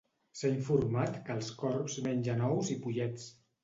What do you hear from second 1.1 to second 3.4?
que els corbs mengen ous i pollets.